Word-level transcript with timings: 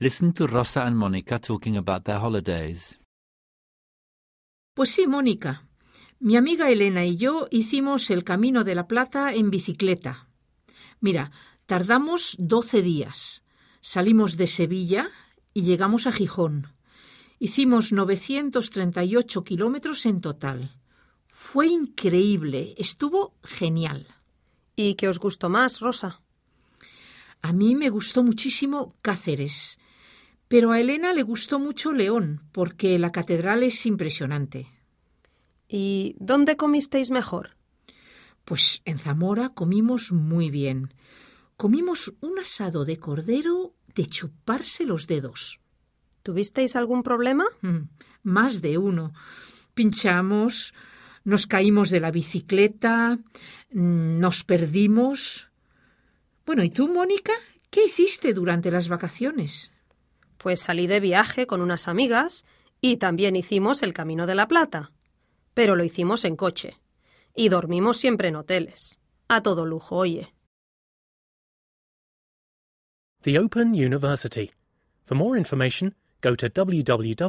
Listen 0.00 0.32
to 0.32 0.46
Rosa 0.46 0.84
and 0.84 0.96
Monica 0.96 1.40
talking 1.40 1.76
about 1.76 2.04
their 2.04 2.18
holidays. 2.18 3.00
Pues 4.74 4.90
sí, 4.90 5.08
Mónica. 5.08 5.66
Mi 6.20 6.36
amiga 6.36 6.70
Elena 6.70 7.04
y 7.04 7.16
yo 7.16 7.48
hicimos 7.50 8.08
el 8.10 8.22
Camino 8.22 8.62
de 8.62 8.76
la 8.76 8.86
Plata 8.86 9.34
en 9.34 9.50
bicicleta. 9.50 10.28
Mira, 11.00 11.32
tardamos 11.66 12.36
doce 12.38 12.80
días. 12.80 13.42
Salimos 13.80 14.36
de 14.36 14.46
Sevilla 14.46 15.10
y 15.52 15.62
llegamos 15.62 16.06
a 16.06 16.12
Gijón. 16.12 16.68
Hicimos 17.40 17.90
938 17.90 19.42
kilómetros 19.42 20.06
en 20.06 20.20
total. 20.20 20.76
Fue 21.26 21.66
increíble, 21.66 22.74
estuvo 22.78 23.34
genial. 23.42 24.06
¿Y 24.76 24.94
qué 24.94 25.08
os 25.08 25.18
gustó 25.18 25.48
más, 25.48 25.80
Rosa? 25.80 26.22
A 27.42 27.52
mí 27.52 27.74
me 27.74 27.90
gustó 27.90 28.22
muchísimo 28.22 28.94
Cáceres, 29.02 29.78
pero 30.48 30.72
a 30.72 30.80
Elena 30.80 31.12
le 31.12 31.22
gustó 31.22 31.58
mucho 31.58 31.92
León, 31.92 32.42
porque 32.52 32.98
la 32.98 33.12
catedral 33.12 33.62
es 33.62 33.84
impresionante. 33.86 34.66
¿Y 35.68 36.16
dónde 36.18 36.56
comisteis 36.56 37.10
mejor? 37.10 37.56
Pues 38.44 38.80
en 38.86 38.98
Zamora 38.98 39.50
comimos 39.50 40.10
muy 40.10 40.50
bien. 40.50 40.94
Comimos 41.58 42.14
un 42.20 42.38
asado 42.38 42.86
de 42.86 42.96
cordero 42.98 43.74
de 43.94 44.06
chuparse 44.06 44.84
los 44.86 45.06
dedos. 45.06 45.60
¿Tuvisteis 46.22 46.76
algún 46.76 47.02
problema? 47.02 47.44
Mm, 47.60 47.88
Más 48.22 48.62
de 48.62 48.78
uno. 48.78 49.12
Pinchamos, 49.74 50.72
nos 51.24 51.46
caímos 51.46 51.90
de 51.90 52.00
la 52.00 52.10
bicicleta, 52.10 53.18
mm, 53.72 54.18
nos 54.18 54.44
perdimos. 54.44 55.50
Bueno, 56.46 56.64
¿y 56.64 56.70
tú, 56.70 56.88
Mónica? 56.88 57.32
¿Qué 57.70 57.84
hiciste 57.84 58.32
durante 58.32 58.70
las 58.70 58.88
vacaciones? 58.88 59.72
Pues 60.38 60.60
salí 60.60 60.86
de 60.86 61.00
viaje 61.00 61.46
con 61.46 61.60
unas 61.60 61.88
amigas 61.88 62.44
y 62.80 62.96
también 62.96 63.36
hicimos 63.36 63.82
el 63.82 63.92
Camino 63.92 64.26
de 64.26 64.34
la 64.34 64.48
Plata. 64.48 64.92
Pero 65.52 65.76
lo 65.76 65.84
hicimos 65.84 66.24
en 66.24 66.36
coche. 66.36 66.78
Y 67.34 67.50
dormimos 67.50 67.98
siempre 67.98 68.28
en 68.28 68.36
hoteles. 68.36 68.98
A 69.28 69.42
todo 69.42 69.66
lujo, 69.66 69.96
oye. 69.96 70.32
The 73.22 73.38
Open 73.38 73.72
University. 73.72 74.52
For 75.04 75.16
more 75.16 75.36
information, 75.36 75.94
go 76.22 76.36
to 76.36 76.48
www.open.edu. 76.48 77.28